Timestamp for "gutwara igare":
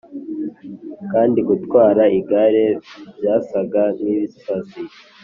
1.49-2.65